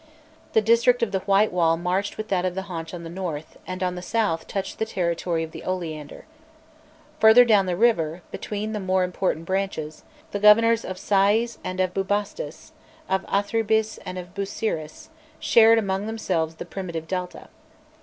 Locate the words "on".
2.91-3.03, 3.83-3.93